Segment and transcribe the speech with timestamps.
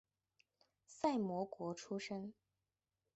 [0.87, 2.33] 萨摩国出身。